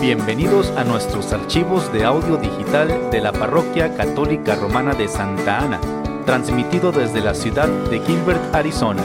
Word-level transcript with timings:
Bienvenidos 0.00 0.68
a 0.78 0.84
nuestros 0.84 1.30
archivos 1.30 1.92
de 1.92 2.04
audio 2.04 2.38
digital 2.38 3.10
de 3.10 3.20
la 3.20 3.32
Parroquia 3.32 3.94
Católica 3.98 4.54
Romana 4.54 4.94
de 4.94 5.06
Santa 5.08 5.58
Ana, 5.58 5.78
transmitido 6.24 6.90
desde 6.90 7.20
la 7.20 7.34
ciudad 7.34 7.68
de 7.68 8.00
Gilbert, 8.00 8.40
Arizona. 8.54 9.04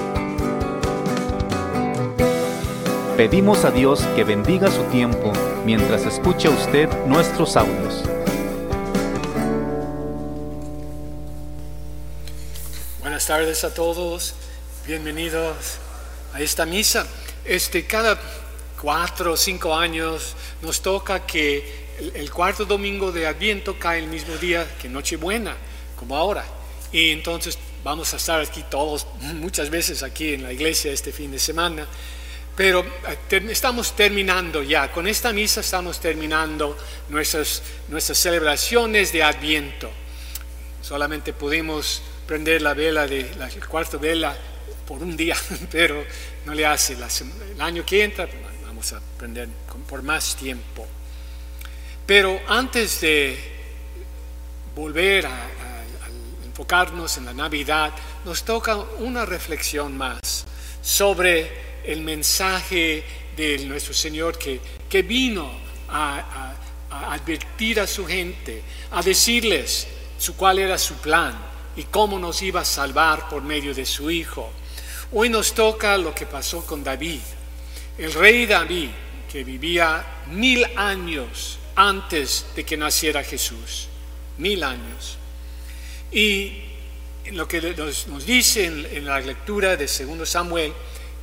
Pedimos 3.17 3.65
a 3.65 3.71
Dios 3.71 4.05
que 4.15 4.23
bendiga 4.23 4.71
su 4.71 4.83
tiempo 4.83 5.33
mientras 5.65 6.05
escucha 6.05 6.49
usted 6.49 6.87
nuestros 7.07 7.57
audios. 7.57 8.01
Buenas 13.01 13.25
tardes 13.27 13.65
a 13.65 13.73
todos, 13.73 14.33
bienvenidos 14.87 15.77
a 16.33 16.39
esta 16.39 16.65
misa. 16.65 17.05
Este, 17.43 17.85
cada 17.85 18.17
cuatro 18.81 19.33
o 19.33 19.37
cinco 19.37 19.75
años 19.75 20.35
nos 20.61 20.81
toca 20.81 21.25
que 21.25 21.85
el, 22.13 22.31
cuarto 22.31 22.65
domingo 22.65 23.11
de 23.11 23.27
Adviento 23.27 23.77
cae 23.79 23.99
el 23.99 24.07
mismo 24.07 24.35
día 24.35 24.67
que 24.81 24.89
Nochebuena, 24.89 25.55
como 25.95 26.15
ahora. 26.15 26.45
Y 26.91 27.11
entonces 27.11 27.57
vamos 27.83 28.13
a 28.13 28.17
estar 28.17 28.41
aquí 28.41 28.63
todos, 28.69 29.07
muchas 29.35 29.69
veces 29.69 30.03
aquí 30.03 30.33
en 30.33 30.43
la 30.43 30.53
iglesia 30.53 30.91
este 30.91 31.11
fin 31.11 31.31
de 31.31 31.39
semana. 31.39 31.87
Pero 32.55 32.85
eh, 33.29 33.47
estamos 33.49 33.95
terminando 33.95 34.63
ya, 34.63 34.91
con 34.91 35.07
esta 35.07 35.33
misa 35.33 35.59
estamos 35.59 35.99
terminando 35.99 36.77
nuestras, 37.09 37.61
nuestras 37.89 38.17
celebraciones 38.17 39.11
de 39.11 39.23
Adviento. 39.23 39.91
Solamente 40.81 41.33
pudimos 41.33 42.01
prender 42.25 42.61
la 42.61 42.73
vela 42.73 43.07
de 43.07 43.29
la 43.35 43.49
cuarta 43.67 43.97
vela 43.97 44.37
por 44.87 45.01
un 45.01 45.17
día, 45.17 45.35
pero 45.71 46.03
no 46.45 46.53
le 46.53 46.65
hace. 46.65 46.93
el 46.93 47.61
año 47.61 47.85
que 47.85 48.03
entra 48.03 48.27
vamos 48.75 48.91
a 48.91 48.97
aprender 48.97 49.47
por 49.87 50.03
más 50.03 50.35
tiempo. 50.35 50.85
Pero 52.05 52.41
antes 52.45 52.99
de 52.99 53.39
volver 54.75 55.25
a, 55.27 55.47
enfocarnos 56.45 57.17
en 57.17 57.25
la 57.25 57.33
Navidad, 57.33 57.93
nos 58.25 58.43
toca 58.43 58.75
una 58.75 59.25
reflexión 59.25 59.97
más 59.97 60.45
sobre 60.81 61.81
el 61.85 62.01
mensaje 62.01 63.03
de 63.37 63.59
nuestro 63.65 63.93
Señor 63.93 64.37
que, 64.37 64.59
que 64.89 65.03
vino 65.03 65.49
a, 65.87 66.53
a 66.89 67.13
advertir 67.13 67.79
a 67.79 67.87
su 67.87 68.05
gente, 68.05 68.61
a 68.91 69.01
decirles 69.01 69.87
su, 70.17 70.35
cuál 70.35 70.59
era 70.59 70.77
su 70.77 70.95
plan 70.95 71.33
y 71.77 71.83
cómo 71.83 72.19
nos 72.19 72.41
iba 72.41 72.59
a 72.59 72.65
salvar 72.65 73.29
por 73.29 73.41
medio 73.41 73.73
de 73.73 73.85
su 73.85 74.11
Hijo. 74.11 74.51
Hoy 75.13 75.29
nos 75.29 75.53
toca 75.53 75.97
lo 75.97 76.13
que 76.13 76.25
pasó 76.25 76.65
con 76.65 76.83
David. 76.83 77.21
El 77.97 78.13
rey 78.13 78.45
David, 78.45 78.89
que 79.31 79.43
vivía 79.43 80.05
mil 80.27 80.65
años 80.75 81.59
antes 81.75 82.45
de 82.55 82.63
que 82.63 82.77
naciera 82.77 83.23
Jesús, 83.23 83.87
mil 84.37 84.63
años. 84.63 85.17
Y 86.11 86.61
lo 87.31 87.47
que 87.47 87.61
nos, 87.61 88.25
dice 88.25 88.65
en, 88.65 89.05
la 89.05 89.19
lectura 89.19 89.75
de 89.75 89.87
2 89.87 90.27
Samuel, 90.27 90.73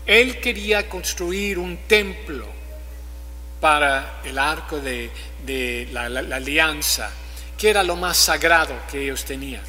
él 0.06 0.40
quería 0.40 0.88
construir 0.88 1.58
un 1.58 1.76
templo 1.86 2.46
para 3.60 4.20
el 4.24 4.38
arco 4.38 4.80
de, 4.80 5.88
la, 5.92 6.06
alianza, 6.06 7.10
que 7.56 7.70
era 7.70 7.82
lo 7.82 7.96
más 7.96 8.16
sagrado 8.16 8.74
que 8.90 9.04
ellos 9.04 9.24
tenían. 9.24 9.62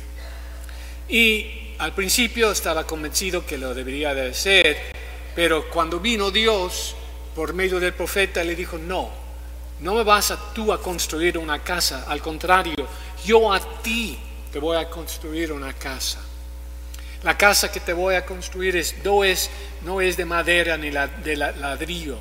Y 1.08 1.76
al 1.78 1.94
principio 1.94 2.52
estaba 2.52 2.88
convencido 2.88 3.46
que 3.46 3.58
lo 3.58 3.74
debería 3.74 4.14
de 4.14 4.32
hacer, 4.32 5.03
pero 5.36 5.70
cuando 5.70 6.00
vino 6.00 6.32
Dios 6.32 6.96
por 7.36 7.54
medio 7.54 7.80
del 7.80 7.94
profeta 7.94 8.44
le 8.44 8.56
dijo, 8.56 8.78
no, 8.78 9.10
no 9.80 9.96
me 9.96 10.04
vas 10.04 10.32
a 10.32 10.54
tú 10.54 10.72
a 10.72 10.82
construir 10.82 11.38
una 11.38 11.64
casa, 11.64 12.06
al 12.08 12.22
contrario, 12.22 12.88
yo 13.26 13.52
a 13.52 13.60
ti 13.82 14.18
te 14.52 14.60
voy 14.60 14.78
a 14.78 14.90
construir 14.90 15.52
una 15.52 15.74
casa. 15.74 16.20
La 17.24 17.38
casa 17.38 17.72
que 17.72 17.80
te 17.80 17.94
voy 17.94 18.16
a 18.16 18.26
construir 18.26 18.76
es, 18.76 18.96
no, 19.04 19.24
es, 19.24 19.50
no 19.84 20.02
es 20.02 20.18
de 20.18 20.26
madera 20.26 20.78
ni 20.78 20.90
de 20.90 21.36
ladrillo. 21.36 22.18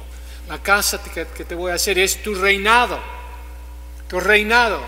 La 0.49 0.63
casa 0.63 1.01
que 1.03 1.45
te 1.45 1.55
voy 1.55 1.73
a 1.73 1.75
hacer 1.75 1.99
es 1.99 2.23
tu 2.23 2.35
reinado, 2.35 2.99
tu 4.09 4.21
reinado 4.21 4.81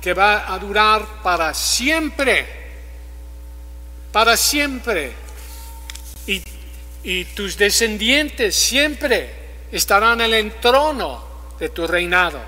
que 0.00 0.14
va 0.14 0.52
a 0.52 0.58
durar 0.58 1.22
para 1.22 1.52
siempre 1.54 2.58
para 4.12 4.36
siempre. 4.36 5.12
Y, 7.02 7.24
tus 7.26 7.56
descendientes 7.56 8.56
siempre 8.56 9.30
estarán 9.70 10.20
en 10.20 10.34
el 10.34 10.52
trono 10.60 11.24
de 11.58 11.68
tu 11.68 11.86
reinado. 11.86 12.40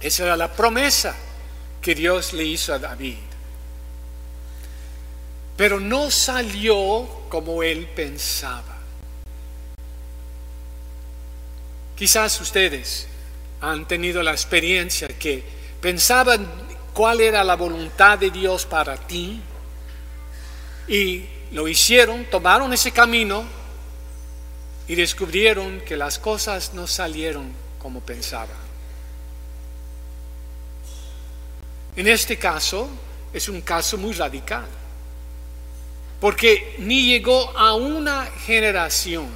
Esa 0.00 0.24
era 0.24 0.36
la 0.36 0.52
promesa 0.52 1.16
que 1.80 1.94
Dios 1.94 2.32
le 2.32 2.44
hizo 2.44 2.72
a 2.72 2.78
David. 2.78 3.16
Pero 5.56 5.80
no 5.80 6.10
salió 6.10 7.08
como 7.28 7.62
él 7.62 7.88
pensaba. 7.94 8.76
Quizás 11.96 12.40
ustedes 12.40 13.08
han 13.60 13.88
tenido 13.88 14.22
la 14.22 14.30
experiencia 14.30 15.08
que 15.08 15.42
pensaban 15.80 16.46
cuál 16.94 17.20
era 17.20 17.42
la 17.42 17.56
voluntad 17.56 18.18
de 18.18 18.30
Dios 18.30 18.66
para 18.66 18.96
ti 18.96 19.40
y 20.86 21.24
lo 21.52 21.68
hicieron, 21.68 22.24
tomaron 22.26 22.72
ese 22.72 22.92
camino 22.92 23.44
y 24.86 24.94
descubrieron 24.94 25.80
que 25.80 25.96
las 25.96 26.18
cosas 26.18 26.74
no 26.74 26.86
salieron 26.86 27.52
como 27.78 28.00
pensaban. 28.00 28.56
En 31.96 32.06
este 32.06 32.38
caso 32.38 32.88
es 33.32 33.48
un 33.48 33.60
caso 33.60 33.98
muy 33.98 34.12
radical, 34.12 34.66
porque 36.20 36.76
ni 36.78 37.06
llegó 37.06 37.56
a 37.56 37.74
una 37.74 38.26
generación, 38.26 39.28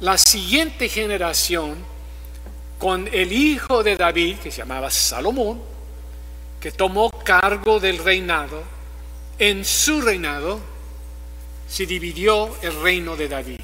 la 0.00 0.18
siguiente 0.18 0.88
generación, 0.88 1.76
con 2.78 3.08
el 3.12 3.32
hijo 3.32 3.82
de 3.82 3.96
David, 3.96 4.38
que 4.38 4.50
se 4.52 4.58
llamaba 4.58 4.90
Salomón, 4.90 5.60
que 6.60 6.70
tomó 6.70 7.10
cargo 7.10 7.80
del 7.80 7.98
reinado, 7.98 8.62
en 9.38 9.64
su 9.64 10.00
reinado 10.00 10.60
se 11.68 11.86
dividió 11.86 12.56
el 12.62 12.80
reino 12.80 13.16
de 13.16 13.28
David. 13.28 13.60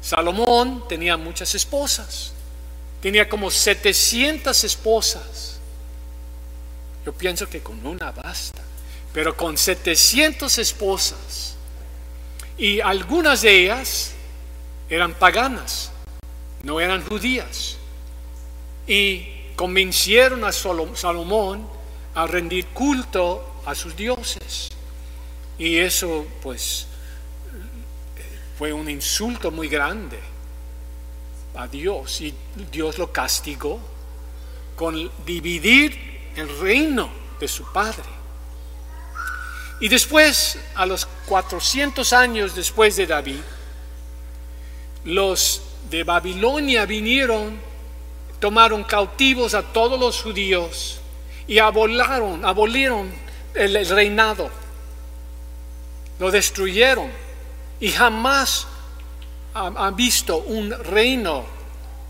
Salomón 0.00 0.86
tenía 0.88 1.16
muchas 1.16 1.54
esposas, 1.54 2.32
tenía 3.02 3.28
como 3.28 3.50
700 3.50 4.64
esposas. 4.64 5.58
Yo 7.04 7.12
pienso 7.12 7.48
que 7.48 7.60
con 7.60 7.84
una 7.84 8.12
basta, 8.12 8.62
pero 9.12 9.36
con 9.36 9.58
700 9.58 10.58
esposas. 10.58 11.56
Y 12.56 12.80
algunas 12.80 13.42
de 13.42 13.64
ellas 13.64 14.12
eran 14.88 15.14
paganas, 15.14 15.90
no 16.62 16.80
eran 16.80 17.04
judías. 17.04 17.76
Y 18.86 19.26
convencieron 19.56 20.44
a 20.44 20.52
Salomón 20.52 21.68
a 22.14 22.26
rendir 22.26 22.66
culto 22.68 23.60
a 23.66 23.74
sus 23.74 23.96
dioses. 23.96 24.70
Y 25.58 25.78
eso 25.78 26.26
pues 26.42 26.86
fue 28.58 28.72
un 28.72 28.88
insulto 28.88 29.50
muy 29.50 29.68
grande 29.68 30.18
a 31.54 31.66
Dios 31.66 32.20
y 32.20 32.34
Dios 32.70 32.98
lo 32.98 33.12
castigó 33.12 33.80
con 34.74 35.10
dividir 35.24 36.30
el 36.36 36.58
reino 36.60 37.08
de 37.40 37.48
su 37.48 37.64
padre. 37.72 38.04
Y 39.80 39.88
después, 39.88 40.58
a 40.74 40.86
los 40.86 41.06
400 41.26 42.12
años 42.12 42.54
después 42.54 42.96
de 42.96 43.06
David, 43.06 43.40
los 45.04 45.62
de 45.90 46.02
Babilonia 46.02 46.86
vinieron, 46.86 47.58
tomaron 48.40 48.84
cautivos 48.84 49.54
a 49.54 49.62
todos 49.62 50.00
los 50.00 50.22
judíos 50.22 50.98
y 51.46 51.58
abolaron, 51.58 52.44
abolieron 52.44 53.12
el, 53.54 53.86
reinado. 53.88 54.50
Lo 56.18 56.30
destruyeron 56.30 57.10
y 57.80 57.90
jamás 57.90 58.66
han 59.54 59.96
visto 59.96 60.38
un 60.38 60.70
reino, 60.70 61.44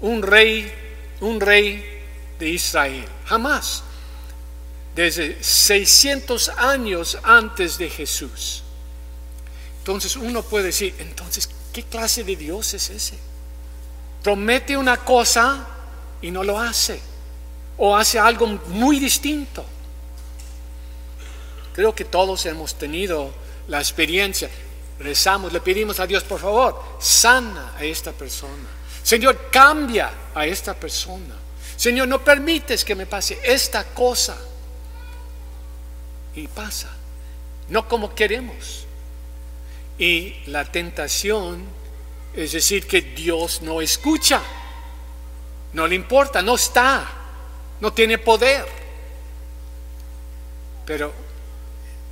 un 0.01 0.23
rey, 0.23 0.73
un 1.21 1.41
rey 1.41 2.03
de 2.39 2.49
Israel. 2.49 3.05
Jamás. 3.27 3.83
Desde 4.95 5.43
600 5.43 6.49
años 6.51 7.19
antes 7.23 7.79
de 7.79 7.91
Jesús. 7.91 8.63
Entonces 9.79 10.17
uno 10.17 10.43
puede 10.43 10.67
decir, 10.67 10.95
entonces, 10.99 11.49
¿qué 11.73 11.83
clase 11.85 12.25
de 12.25 12.35
Dios 12.35 12.75
es 12.75 12.91
ese? 12.91 13.19
Promete 14.23 14.77
una 14.77 14.97
cosa 14.97 15.67
y 16.21 16.31
no 16.31 16.43
lo 16.43 16.59
hace. 16.59 17.01
O 17.79 17.97
hace 17.97 18.19
algo 18.19 18.47
muy 18.47 18.99
distinto. 18.99 19.65
Creo 21.75 21.95
que 21.95 22.05
todos 22.05 22.47
hemos 22.47 22.75
tenido 22.77 23.33
la 23.69 23.79
experiencia. 23.79 24.51
Rezamos, 24.99 25.53
le 25.53 25.61
pedimos 25.61 26.01
a 26.01 26.07
Dios, 26.07 26.25
por 26.25 26.41
favor, 26.41 26.83
sana 26.99 27.75
a 27.77 27.85
esta 27.85 28.13
persona. 28.13 28.69
Señor, 29.03 29.51
cambia 29.51 30.11
a 30.35 30.47
esta 30.47 30.75
persona. 30.75 31.35
Señor, 31.77 32.09
no 32.09 32.25
permites 32.25 32.85
que 32.85 32.95
me 32.95 33.07
pase 33.07 33.39
esta 33.45 33.85
cosa. 33.85 34.37
Y 36.35 36.49
pasa, 36.49 36.91
no 37.69 37.87
como 37.89 38.15
queremos. 38.15 38.87
Y 39.99 40.35
la 40.47 40.65
tentación 40.65 41.65
es 42.35 42.53
decir 42.53 42.87
que 42.87 43.01
Dios 43.01 43.63
no 43.63 43.81
escucha, 43.81 44.43
no 45.73 45.87
le 45.87 45.95
importa, 45.95 46.43
no 46.43 46.55
está, 46.55 47.07
no 47.81 47.93
tiene 47.93 48.19
poder. 48.19 48.67
Pero 50.85 51.13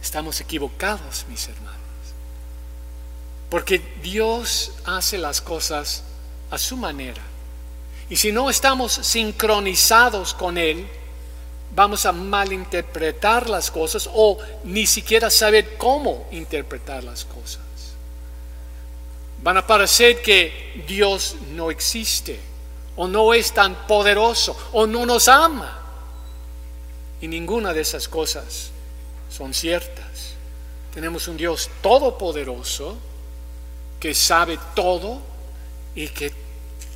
estamos 0.05 0.39
equivocados, 0.41 1.25
mis 1.29 1.49
hermanos. 1.49 1.81
Porque 3.49 3.79
Dios 4.03 4.73
hace 4.85 5.17
las 5.19 5.41
cosas 5.41 6.03
a 6.51 6.59
su 6.59 6.77
manera. 6.77 7.23
Y 8.11 8.17
si 8.17 8.31
no 8.31 8.51
estamos 8.51 8.93
sincronizados 8.93 10.35
con 10.35 10.59
Él, 10.59 10.87
vamos 11.75 12.05
a 12.05 12.13
malinterpretar 12.13 13.49
las 13.49 13.71
cosas 13.71 14.09
o 14.13 14.39
ni 14.65 14.87
siquiera 14.87 15.31
saber 15.31 15.77
cómo 15.79 16.29
interpretar 16.33 17.03
las 17.03 17.25
cosas. 17.25 17.63
Van 19.43 19.57
a 19.57 19.67
parecer 19.67 20.21
que 20.21 20.85
Dios 20.87 21.37
no 21.53 21.71
existe 21.71 22.39
o 22.97 23.09
no 23.09 23.33
es 23.33 23.53
tan 23.53 23.87
poderoso 23.87 24.57
o 24.73 24.87
no 24.87 25.07
nos 25.07 25.29
ama. 25.29 25.81
Y 27.23 27.29
ninguna 27.29 27.73
de 27.73 27.81
esas 27.81 28.07
cosas 28.07 28.71
son 29.35 29.53
ciertas. 29.53 30.35
Tenemos 30.93 31.27
un 31.27 31.37
Dios 31.37 31.69
todopoderoso 31.83 32.97
que 33.99 34.15
sabe 34.15 34.59
todo 34.77 35.21
y 35.95 36.09
que 36.09 36.33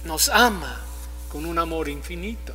nos 0.05 0.29
ama 0.29 0.81
con 1.33 1.45
un 1.47 1.59
amor 1.59 1.89
infinito. 1.89 2.55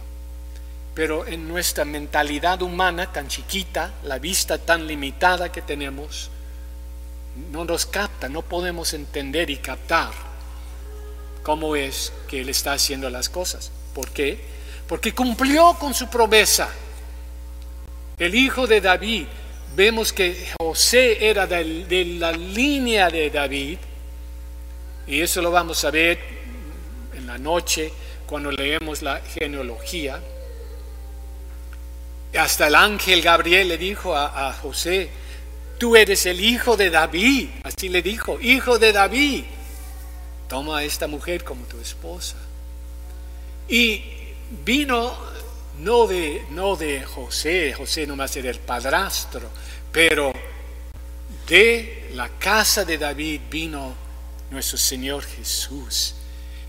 Pero 0.95 1.27
en 1.27 1.47
nuestra 1.47 1.83
mentalidad 1.83 2.61
humana 2.61 3.11
tan 3.11 3.27
chiquita, 3.27 3.93
la 4.03 4.19
vista 4.19 4.57
tan 4.57 4.87
limitada 4.87 5.51
que 5.51 5.61
tenemos, 5.61 6.29
no 7.51 7.65
nos 7.65 7.85
capta, 7.85 8.29
no 8.29 8.41
podemos 8.41 8.93
entender 8.93 9.49
y 9.49 9.57
captar 9.57 10.11
cómo 11.41 11.75
es 11.75 12.13
que 12.27 12.41
Él 12.41 12.49
está 12.49 12.73
haciendo 12.73 13.09
las 13.09 13.27
cosas. 13.27 13.71
¿Por 13.93 14.11
qué? 14.11 14.39
Porque 14.87 15.13
cumplió 15.13 15.73
con 15.73 15.93
su 15.93 16.07
promesa. 16.07 16.69
El 18.17 18.35
hijo 18.35 18.67
de 18.67 18.79
David, 18.79 19.25
vemos 19.75 20.13
que 20.13 20.51
José 20.59 21.29
era 21.29 21.47
de, 21.47 22.05
la 22.19 22.31
línea 22.31 23.09
de 23.09 23.29
David, 23.29 23.77
y 25.07 25.21
eso 25.21 25.41
lo 25.41 25.51
vamos 25.51 25.83
a 25.83 25.91
ver 25.91 26.19
en 27.13 27.27
la 27.27 27.37
noche 27.37 27.91
cuando 28.25 28.51
leemos 28.51 29.01
la 29.01 29.19
genealogía. 29.21 30.21
Hasta 32.37 32.67
el 32.67 32.75
ángel 32.75 33.21
Gabriel 33.21 33.67
le 33.67 33.77
dijo 33.77 34.15
a, 34.15 34.53
José, 34.53 35.09
tú 35.77 35.95
eres 35.95 36.25
el 36.25 36.39
hijo 36.39 36.77
de 36.77 36.89
David, 36.89 37.49
así 37.63 37.89
le 37.89 38.01
dijo, 38.01 38.39
hijo 38.39 38.79
de 38.79 38.91
David, 38.91 39.43
toma 40.47 40.79
a 40.79 40.83
esta 40.83 41.07
mujer 41.07 41.43
como 41.43 41.65
tu 41.65 41.79
esposa. 41.79 42.37
Y 43.67 44.03
vino 44.65 45.32
no 45.79 46.07
de, 46.07 46.45
no 46.51 46.75
de 46.75 47.03
José, 47.03 47.73
José 47.73 48.05
nomás 48.07 48.35
era 48.35 48.49
el 48.49 48.59
padrastro, 48.59 49.49
pero 49.91 50.31
de 51.47 52.09
la 52.13 52.29
casa 52.29 52.85
de 52.85 52.97
David 52.97 53.41
vino 53.49 53.95
nuestro 54.51 54.77
Señor 54.77 55.23
Jesús. 55.23 56.15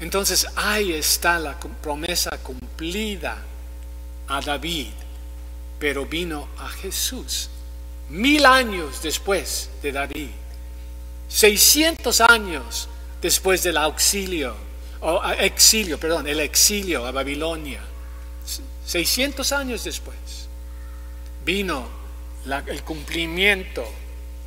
Entonces 0.01 0.47
ahí 0.57 0.93
está 0.93 1.39
la 1.39 1.59
promesa 1.59 2.31
cumplida 2.43 3.39
a 4.29 4.41
David, 4.41 4.93
pero 5.79 6.07
vino 6.07 6.49
a 6.59 6.69
Jesús 6.69 7.51
mil 8.09 8.45
años 8.47 9.03
después 9.03 9.71
de 9.83 9.93
David, 9.93 10.29
600 11.29 12.21
años 12.21 12.89
después 13.21 13.63
del 13.63 13.77
auxilio, 13.77 14.55
o 15.01 15.23
exilio, 15.39 15.99
perdón, 15.99 16.27
el 16.27 16.41
exilio 16.41 17.07
a 17.07 17.11
Babilonia, 17.11 17.81
600 18.87 19.53
años 19.53 19.85
después, 19.85 20.17
vino 21.45 21.87
el 22.67 22.83
cumplimiento 22.83 23.85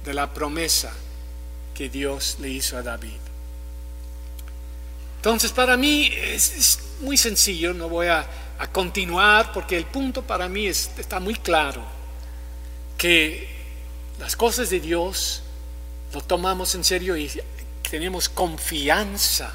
de 0.06 0.14
la 0.14 0.34
promesa 0.34 0.94
que 1.74 1.90
Dios 1.90 2.38
le 2.40 2.50
hizo 2.50 2.78
a 2.78 2.84
David. 2.84 3.20
Entonces, 5.18 5.52
para 5.52 5.76
mí 5.78 6.10
es, 6.14 6.80
muy 7.02 7.18
sencillo, 7.18 7.74
no 7.74 7.90
voy 7.90 8.08
a, 8.08 8.28
continuar 8.72 9.52
porque 9.54 9.78
el 9.78 9.86
punto 9.86 10.24
para 10.24 10.50
mí 10.50 10.66
está 10.66 11.20
muy 11.20 11.36
claro, 11.36 11.84
que 12.98 13.48
las 14.20 14.36
cosas 14.36 14.72
de 14.72 14.80
Dios 14.80 15.44
lo 16.12 16.22
tomamos 16.22 16.74
en 16.74 16.84
serio 16.84 17.16
y 17.16 17.30
tenemos 17.88 18.30
confianza 18.30 19.54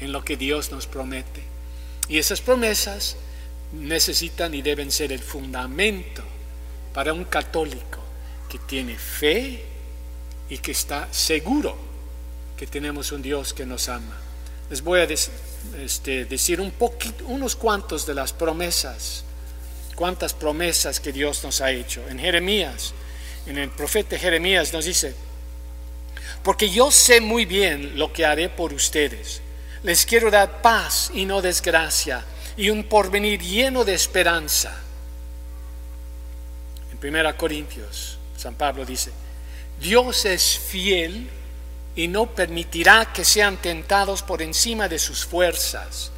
en 0.00 0.10
lo 0.10 0.24
que 0.24 0.36
Dios 0.36 0.72
nos 0.72 0.86
promete. 0.86 1.42
Y 2.08 2.18
esas 2.18 2.40
promesas 2.40 3.16
necesitan 3.72 4.54
y 4.54 4.62
deben 4.62 4.90
ser 4.90 5.12
el 5.12 5.20
fundamento 5.20 6.22
para 6.92 7.12
un 7.12 7.24
católico 7.24 8.00
que 8.48 8.58
tiene 8.58 8.96
fe 8.96 9.64
y 10.48 10.58
que 10.58 10.72
está 10.72 11.08
seguro 11.12 11.76
que 12.56 12.66
tenemos 12.66 13.12
un 13.12 13.22
Dios 13.22 13.52
que 13.52 13.66
nos 13.66 13.88
ama. 13.88 14.18
Les 14.70 14.82
voy 14.82 15.00
a 15.00 15.04
este, 15.04 16.24
decir 16.24 16.60
unos 16.60 17.56
cuantos 17.56 18.06
de 18.06 18.14
las 18.14 18.32
promesas, 18.32 19.24
cuántas 19.94 20.34
promesas 20.34 21.00
que 21.00 21.12
Dios 21.12 21.42
nos 21.44 21.60
ha 21.60 21.70
hecho. 21.70 22.06
En 22.08 22.18
Jeremías, 22.18 22.92
en 23.46 23.58
el 23.58 23.70
profeta 23.70 24.18
Jeremías 24.18 24.72
nos 24.72 24.84
dice, 24.84 25.14
porque 26.42 26.68
yo 26.70 26.90
sé 26.90 27.20
muy 27.20 27.44
bien 27.44 27.98
lo 27.98 28.12
que 28.12 28.24
haré 28.24 28.48
por 28.48 28.72
ustedes. 28.72 29.40
Les 29.82 30.04
quiero 30.04 30.30
dar 30.30 30.60
paz 30.60 31.10
y 31.14 31.24
no 31.24 31.40
desgracia, 31.40 32.24
y 32.58 32.70
un 32.70 32.84
porvenir 32.84 33.40
lleno 33.40 33.84
de 33.84 33.94
esperanza. 33.94 34.76
En 36.92 37.16
1 37.16 37.36
Corintios, 37.36 38.18
San 38.36 38.56
Pablo 38.56 38.84
dice, 38.84 39.12
Dios 39.80 40.24
es 40.24 40.58
fiel 40.58 41.30
y 41.94 42.08
no 42.08 42.26
permitirá 42.26 43.12
que 43.12 43.24
sean 43.24 43.58
tentados 43.58 44.24
por 44.24 44.42
encima 44.42 44.88
de 44.88 44.98
sus 44.98 45.24
fuerzas. 45.24 46.10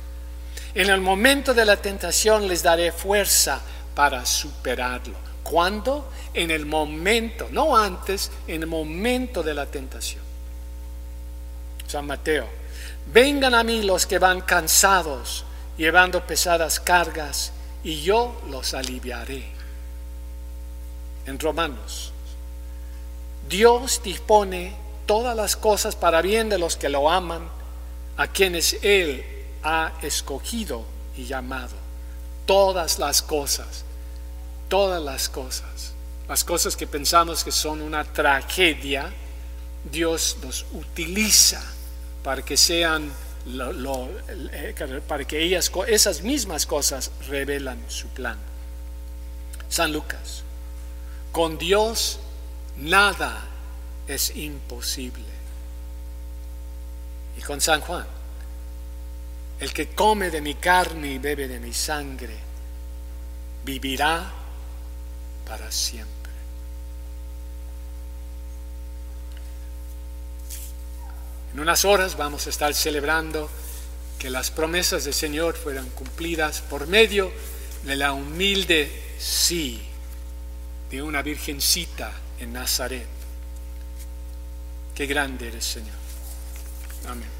En 0.75 0.88
el 0.88 1.03
momento 1.03 1.53
de 1.53 1.67
la 1.67 1.76
tentación 1.76 2.49
les 2.49 2.62
daré 2.62 2.91
fuerza 2.91 3.61
para 3.95 4.25
superarlo. 4.25 5.17
¿Cuándo? 5.43 6.11
En 6.33 6.50
el 6.50 6.64
momento, 6.64 7.49
no 7.50 7.76
antes, 7.76 8.31
en 8.47 8.62
el 8.62 8.67
momento 8.67 9.43
de 9.43 9.53
la 9.53 9.67
tentación. 9.67 10.23
San 11.87 12.07
Mateo, 12.07 12.49
vengan 13.12 13.55
a 13.55 13.62
mí 13.62 13.83
los 13.83 14.07
que 14.07 14.19
van 14.19 14.41
cansados, 14.41 15.45
llevando 15.81 16.27
pesadas 16.27 16.79
cargas, 16.79 17.53
y 17.83 18.03
yo 18.03 18.39
los 18.51 18.75
aliviaré. 18.75 19.49
En 21.25 21.39
Romanos, 21.39 22.13
Dios 23.49 24.03
dispone 24.05 24.75
todas 25.07 25.35
las 25.35 25.57
cosas 25.57 25.97
para 25.97 26.21
bien 26.21 26.51
de 26.51 26.59
los 26.59 26.77
que 26.77 26.91
lo 26.91 27.11
aman, 27.11 27.49
a 28.19 28.27
quienes 28.29 28.77
Él 28.83 29.25
ha 29.63 29.93
escogido 30.03 30.85
y 31.17 31.25
llamado. 31.25 31.77
Todas 32.45 32.99
las 32.99 33.23
cosas, 33.23 33.85
todas 34.69 35.03
las 35.03 35.31
cosas, 35.31 35.95
las 36.29 36.45
cosas 36.45 36.77
que 36.77 36.87
pensamos 36.87 37.43
que 37.43 37.53
son 37.53 37.81
una 37.81 38.05
tragedia, 38.05 39.11
Dios 39.91 40.37
nos 40.43 40.67
utiliza 40.75 41.63
para 42.23 42.43
que 42.43 42.59
sean, 42.59 43.11
eh, 43.47 45.02
para 45.06 45.25
que 45.25 45.42
ellas, 45.42 45.70
esas 45.88 46.23
mismas 46.23 46.66
cosas 46.66 47.11
revelan 47.28 47.78
su 47.88 48.09
plan. 48.09 48.38
San 49.68 49.92
Lucas, 49.92 50.42
con 51.32 51.59
Dios 51.59 52.18
nada 52.76 53.47
es 54.09 54.37
imposible. 54.37 55.25
Y 57.38 57.42
con 57.42 57.61
San 57.61 57.80
Juan, 57.80 58.06
el 59.61 59.73
que 59.73 59.88
come 59.88 60.30
de 60.30 60.40
mi 60.40 60.54
carne 60.54 61.12
y 61.12 61.18
bebe 61.18 61.49
de 61.49 61.61
mi 61.61 61.73
sangre, 61.73 62.37
vivirá 63.64 64.30
para 65.47 65.70
siempre. 65.70 66.20
Unas 71.61 71.85
horas 71.85 72.17
vamos 72.17 72.47
a 72.47 72.50
estar 72.50 72.73
celebrando 72.73 73.50
que 74.19 74.31
las 74.31 74.50
promesas 74.50 75.05
del 75.05 75.12
Señor 75.12 75.57
fueran 75.57 75.90
cumplidas 75.90 76.62
por 76.62 76.87
medio 76.87 77.31
de 77.85 77.97
la 77.97 78.14
humilde 78.14 78.90
sí 79.19 79.83
de 80.90 81.02
una 81.02 81.21
virgencita 81.21 82.12
en 82.38 82.55
Nazaret. 82.55 83.07
Qué 84.95 85.05
grande 85.05 85.49
eres, 85.49 85.67
Señor. 85.67 85.97
Amén. 87.07 87.39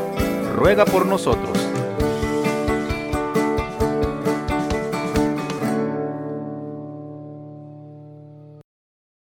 ruega 0.51 0.85
por 0.85 1.05
nosotros. 1.05 1.60